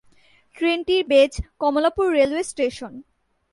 [0.55, 2.93] ট্রেনটির base Kamalapur railway station.